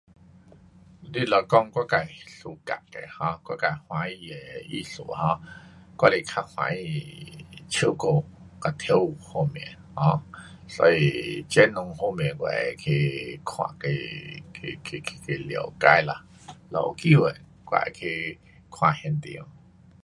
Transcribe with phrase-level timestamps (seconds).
[1.13, 2.57] 你若讲我自喜欢
[2.91, 5.39] 的 um 我自喜欢的艺术 um
[5.95, 8.07] 我是较欢喜唱歌
[8.59, 10.19] 跟跳舞方面 um
[10.67, 16.25] 所以这两方面我会去看，去，去，去，去去了解啦。
[16.71, 17.31] 若有机会
[17.67, 18.39] 我会去
[18.71, 19.47] 看那条。